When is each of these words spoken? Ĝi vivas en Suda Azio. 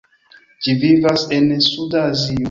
Ĝi 0.67 0.73
vivas 0.83 1.25
en 1.37 1.45
Suda 1.67 2.01
Azio. 2.13 2.39